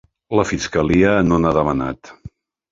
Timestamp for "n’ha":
1.45-1.53